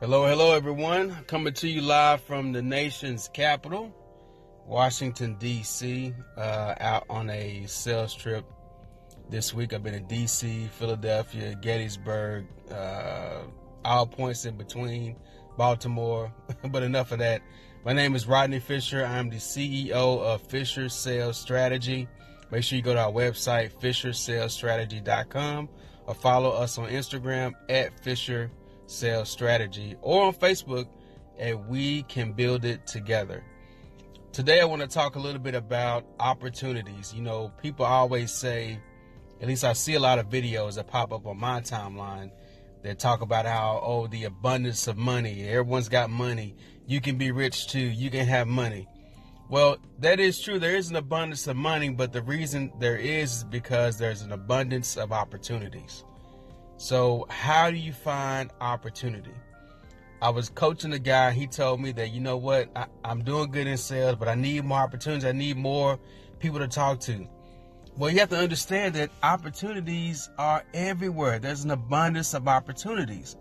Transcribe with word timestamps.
Hello, 0.00 0.26
hello, 0.26 0.52
everyone. 0.52 1.16
Coming 1.28 1.54
to 1.54 1.68
you 1.68 1.80
live 1.80 2.20
from 2.20 2.50
the 2.50 2.60
nation's 2.60 3.28
capital, 3.28 3.94
Washington, 4.66 5.36
D.C., 5.38 6.12
uh, 6.36 6.74
out 6.80 7.04
on 7.08 7.30
a 7.30 7.64
sales 7.66 8.12
trip 8.12 8.44
this 9.30 9.54
week. 9.54 9.72
I've 9.72 9.84
been 9.84 9.94
in 9.94 10.08
D.C., 10.08 10.68
Philadelphia, 10.72 11.54
Gettysburg, 11.62 12.46
uh, 12.72 13.42
all 13.84 14.06
points 14.06 14.44
in 14.46 14.56
between, 14.56 15.16
Baltimore, 15.56 16.34
but 16.70 16.82
enough 16.82 17.12
of 17.12 17.20
that. 17.20 17.40
My 17.84 17.92
name 17.92 18.16
is 18.16 18.26
Rodney 18.26 18.58
Fisher. 18.58 19.04
I'm 19.04 19.30
the 19.30 19.36
CEO 19.36 19.92
of 19.92 20.42
Fisher 20.42 20.88
Sales 20.88 21.38
Strategy. 21.38 22.08
Make 22.50 22.64
sure 22.64 22.76
you 22.76 22.82
go 22.82 22.94
to 22.94 23.00
our 23.00 23.12
website, 23.12 23.72
fishersalesstrategy.com, 23.80 25.68
or 26.08 26.14
follow 26.14 26.50
us 26.50 26.78
on 26.78 26.90
Instagram 26.90 27.52
at 27.68 27.98
Fisher 28.00 28.50
Sales 28.86 29.30
Strategy 29.30 29.96
or 30.00 30.24
on 30.24 30.34
Facebook 30.34 30.88
and 31.38 31.66
We 31.68 32.02
Can 32.04 32.32
Build 32.32 32.64
It 32.64 32.86
Together. 32.86 33.42
Today, 34.32 34.60
I 34.60 34.64
want 34.64 34.82
to 34.82 34.88
talk 34.88 35.16
a 35.16 35.20
little 35.20 35.40
bit 35.40 35.54
about 35.54 36.04
opportunities. 36.18 37.14
You 37.14 37.22
know, 37.22 37.52
people 37.62 37.86
always 37.86 38.32
say, 38.32 38.80
at 39.40 39.48
least 39.48 39.64
I 39.64 39.72
see 39.72 39.94
a 39.94 40.00
lot 40.00 40.18
of 40.18 40.28
videos 40.28 40.74
that 40.74 40.88
pop 40.88 41.12
up 41.12 41.26
on 41.26 41.38
my 41.38 41.60
timeline 41.60 42.30
that 42.82 42.98
talk 42.98 43.22
about 43.22 43.46
how, 43.46 43.80
oh, 43.82 44.06
the 44.06 44.24
abundance 44.24 44.88
of 44.88 44.96
money, 44.96 45.48
everyone's 45.48 45.88
got 45.88 46.10
money. 46.10 46.56
You 46.86 47.00
can 47.00 47.16
be 47.16 47.30
rich 47.30 47.68
too, 47.68 47.78
you 47.78 48.10
can 48.10 48.26
have 48.26 48.46
money. 48.46 48.88
Well, 49.48 49.76
that 49.98 50.20
is 50.20 50.40
true. 50.40 50.58
There 50.58 50.74
is 50.74 50.90
an 50.90 50.96
abundance 50.96 51.46
of 51.46 51.56
money, 51.56 51.90
but 51.90 52.12
the 52.12 52.22
reason 52.22 52.72
there 52.80 52.96
is 52.96 53.36
is 53.36 53.44
because 53.44 53.98
there's 53.98 54.22
an 54.22 54.32
abundance 54.32 54.96
of 54.96 55.12
opportunities. 55.12 56.04
So, 56.76 57.26
how 57.30 57.70
do 57.70 57.76
you 57.76 57.92
find 57.92 58.50
opportunity? 58.60 59.30
I 60.20 60.30
was 60.30 60.48
coaching 60.48 60.92
a 60.92 60.98
guy. 60.98 61.30
He 61.30 61.46
told 61.46 61.80
me 61.80 61.92
that, 61.92 62.10
you 62.10 62.20
know 62.20 62.36
what, 62.36 62.68
I, 62.74 62.86
am 63.04 63.22
doing 63.22 63.50
good 63.50 63.66
in 63.66 63.76
sales, 63.76 64.16
but 64.16 64.26
I 64.26 64.34
need 64.34 64.64
more 64.64 64.78
opportunities. 64.78 65.24
I 65.24 65.32
need 65.32 65.56
more 65.56 65.98
people 66.40 66.58
to 66.58 66.66
talk 66.68 66.98
to. 67.00 67.28
Well, 67.96 68.10
you 68.10 68.18
have 68.18 68.30
to 68.30 68.38
understand 68.38 68.94
that 68.94 69.10
opportunities 69.22 70.28
are 70.36 70.64
everywhere. 70.74 71.38
There's 71.38 71.62
an 71.62 71.70
abundance 71.70 72.34
of 72.34 72.48
opportunities. 72.48 73.36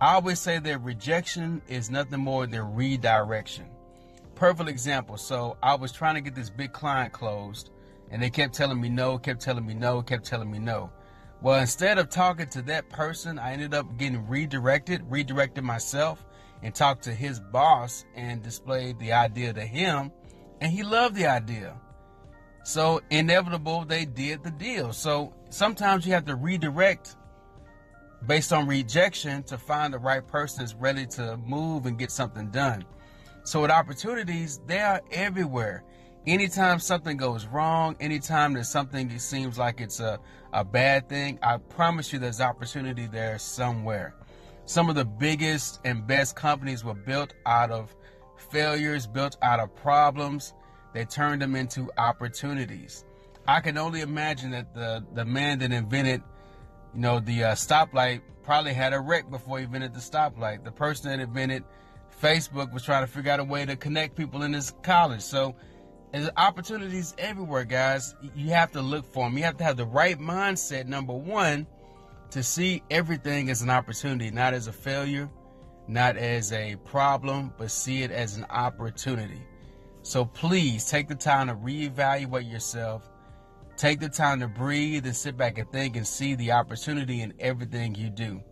I 0.00 0.14
always 0.14 0.38
say 0.38 0.58
that 0.58 0.78
rejection 0.82 1.60
is 1.68 1.90
nothing 1.90 2.20
more 2.20 2.46
than 2.46 2.74
redirection. 2.74 3.66
Perfect 4.36 4.70
example. 4.70 5.18
So, 5.18 5.58
I 5.62 5.74
was 5.74 5.92
trying 5.92 6.14
to 6.14 6.22
get 6.22 6.34
this 6.34 6.48
big 6.48 6.72
client 6.72 7.12
closed, 7.12 7.70
and 8.10 8.22
they 8.22 8.30
kept 8.30 8.54
telling 8.54 8.80
me 8.80 8.88
no, 8.88 9.18
kept 9.18 9.42
telling 9.42 9.66
me 9.66 9.74
no, 9.74 10.00
kept 10.00 10.24
telling 10.24 10.50
me 10.50 10.58
no. 10.58 10.90
Well, 11.40 11.60
instead 11.60 11.98
of 11.98 12.08
talking 12.08 12.48
to 12.48 12.62
that 12.62 12.88
person, 12.88 13.38
I 13.38 13.52
ended 13.52 13.72
up 13.72 13.96
getting 13.96 14.26
redirected, 14.26 15.02
redirected 15.08 15.62
myself, 15.62 16.24
and 16.62 16.74
talked 16.74 17.04
to 17.04 17.14
his 17.14 17.38
boss 17.38 18.04
and 18.16 18.42
displayed 18.42 18.98
the 18.98 19.12
idea 19.12 19.52
to 19.52 19.64
him, 19.64 20.10
and 20.60 20.72
he 20.72 20.82
loved 20.82 21.14
the 21.14 21.26
idea. 21.26 21.80
So, 22.64 23.00
inevitable, 23.10 23.84
they 23.84 24.04
did 24.04 24.42
the 24.42 24.50
deal. 24.50 24.92
So, 24.92 25.32
sometimes 25.48 26.04
you 26.04 26.12
have 26.12 26.24
to 26.24 26.34
redirect 26.34 27.14
based 28.26 28.52
on 28.52 28.66
rejection 28.66 29.44
to 29.44 29.56
find 29.56 29.94
the 29.94 29.98
right 29.98 30.26
person 30.26 30.58
that's 30.60 30.74
ready 30.74 31.06
to 31.06 31.36
move 31.36 31.86
and 31.86 31.96
get 31.96 32.10
something 32.10 32.50
done. 32.50 32.84
So, 33.44 33.62
with 33.62 33.70
opportunities, 33.70 34.60
they 34.66 34.80
are 34.80 35.00
everywhere 35.12 35.84
anytime 36.28 36.78
something 36.78 37.16
goes 37.16 37.46
wrong, 37.46 37.96
anytime 38.00 38.52
there's 38.52 38.68
something 38.68 39.08
that 39.08 39.20
seems 39.20 39.58
like 39.58 39.80
it's 39.80 39.98
a, 39.98 40.20
a 40.52 40.64
bad 40.64 41.08
thing, 41.08 41.38
I 41.42 41.56
promise 41.56 42.12
you 42.12 42.18
there's 42.18 42.40
opportunity 42.40 43.06
there 43.06 43.38
somewhere. 43.38 44.14
Some 44.66 44.90
of 44.90 44.94
the 44.94 45.06
biggest 45.06 45.80
and 45.84 46.06
best 46.06 46.36
companies 46.36 46.84
were 46.84 46.94
built 46.94 47.32
out 47.46 47.70
of 47.70 47.94
failures, 48.50 49.06
built 49.06 49.36
out 49.40 49.58
of 49.58 49.74
problems. 49.74 50.52
They 50.92 51.06
turned 51.06 51.40
them 51.40 51.56
into 51.56 51.90
opportunities. 51.96 53.04
I 53.46 53.60
can 53.60 53.78
only 53.78 54.02
imagine 54.02 54.50
that 54.50 54.74
the, 54.74 55.04
the 55.14 55.24
man 55.24 55.60
that 55.60 55.72
invented, 55.72 56.22
you 56.94 57.00
know, 57.00 57.20
the 57.20 57.44
uh, 57.44 57.54
stoplight 57.54 58.20
probably 58.42 58.74
had 58.74 58.92
a 58.92 59.00
wreck 59.00 59.30
before 59.30 59.58
he 59.58 59.64
invented 59.64 59.94
the 59.94 60.00
stoplight. 60.00 60.64
The 60.64 60.72
person 60.72 61.10
that 61.10 61.20
invented 61.20 61.64
Facebook 62.22 62.72
was 62.72 62.82
trying 62.82 63.06
to 63.06 63.10
figure 63.10 63.32
out 63.32 63.40
a 63.40 63.44
way 63.44 63.64
to 63.64 63.76
connect 63.76 64.16
people 64.16 64.42
in 64.42 64.52
his 64.52 64.74
college. 64.82 65.22
So 65.22 65.54
there's 66.12 66.30
opportunities 66.36 67.14
everywhere, 67.18 67.64
guys. 67.64 68.14
You 68.34 68.50
have 68.50 68.72
to 68.72 68.80
look 68.80 69.04
for 69.04 69.24
them. 69.24 69.36
You 69.36 69.44
have 69.44 69.58
to 69.58 69.64
have 69.64 69.76
the 69.76 69.86
right 69.86 70.18
mindset, 70.18 70.86
number 70.86 71.12
one, 71.12 71.66
to 72.30 72.42
see 72.42 72.82
everything 72.90 73.50
as 73.50 73.62
an 73.62 73.70
opportunity, 73.70 74.30
not 74.30 74.54
as 74.54 74.68
a 74.68 74.72
failure, 74.72 75.28
not 75.86 76.16
as 76.16 76.52
a 76.52 76.76
problem, 76.84 77.52
but 77.58 77.70
see 77.70 78.02
it 78.02 78.10
as 78.10 78.36
an 78.36 78.46
opportunity. 78.50 79.42
So 80.02 80.24
please 80.24 80.86
take 80.86 81.08
the 81.08 81.14
time 81.14 81.48
to 81.48 81.54
reevaluate 81.54 82.50
yourself. 82.50 83.08
Take 83.76 84.00
the 84.00 84.08
time 84.08 84.40
to 84.40 84.48
breathe 84.48 85.06
and 85.06 85.14
sit 85.14 85.36
back 85.36 85.58
and 85.58 85.70
think 85.70 85.96
and 85.96 86.06
see 86.06 86.34
the 86.34 86.52
opportunity 86.52 87.20
in 87.20 87.34
everything 87.38 87.94
you 87.94 88.08
do. 88.08 88.42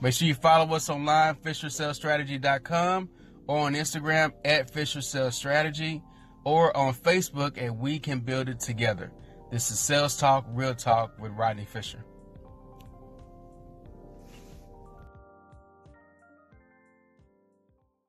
Make 0.00 0.14
sure 0.14 0.28
you 0.28 0.34
follow 0.34 0.74
us 0.74 0.88
online, 0.88 1.36
FisherSalesStrategy.com, 1.36 3.08
or 3.46 3.58
on 3.60 3.74
Instagram 3.74 4.32
at 4.44 4.72
FisherSalesStrategy 4.72 6.02
or 6.48 6.74
on 6.74 6.94
Facebook 6.94 7.58
and 7.58 7.78
We 7.78 7.98
Can 7.98 8.20
Build 8.20 8.48
It 8.48 8.58
Together. 8.58 9.12
This 9.50 9.70
is 9.70 9.78
Sales 9.78 10.16
Talk, 10.16 10.46
Real 10.48 10.74
Talk 10.74 11.12
with 11.20 11.32
Rodney 11.32 11.66
Fisher. 11.66 12.02